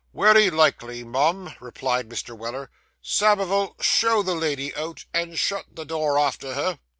[0.13, 2.35] 'Wery likely, mum,' replied Mr.
[2.35, 2.71] Weller.
[3.03, 6.79] 'Samivel, show the lady out, and shut the door after her.